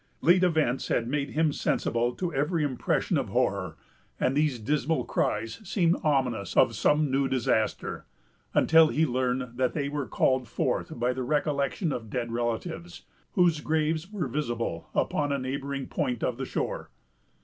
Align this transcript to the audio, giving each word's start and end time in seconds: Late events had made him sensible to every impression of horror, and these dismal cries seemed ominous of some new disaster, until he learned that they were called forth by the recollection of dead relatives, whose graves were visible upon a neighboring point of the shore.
Late 0.21 0.43
events 0.43 0.87
had 0.87 1.07
made 1.07 1.29
him 1.29 1.53
sensible 1.53 2.15
to 2.15 2.33
every 2.33 2.63
impression 2.63 3.19
of 3.19 3.29
horror, 3.29 3.77
and 4.19 4.35
these 4.35 4.57
dismal 4.57 5.05
cries 5.05 5.61
seemed 5.63 5.95
ominous 6.03 6.57
of 6.57 6.75
some 6.75 7.11
new 7.11 7.27
disaster, 7.27 8.07
until 8.55 8.87
he 8.87 9.05
learned 9.05 9.57
that 9.57 9.73
they 9.73 9.89
were 9.89 10.07
called 10.07 10.47
forth 10.47 10.97
by 10.99 11.13
the 11.13 11.21
recollection 11.21 11.91
of 11.91 12.09
dead 12.09 12.31
relatives, 12.31 13.03
whose 13.33 13.61
graves 13.61 14.11
were 14.11 14.27
visible 14.27 14.89
upon 14.95 15.31
a 15.31 15.37
neighboring 15.37 15.85
point 15.85 16.23
of 16.23 16.37
the 16.37 16.45
shore. 16.45 16.89